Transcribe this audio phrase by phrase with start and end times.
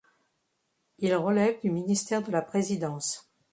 [0.97, 3.31] Il relève du Ministère de la Présidence.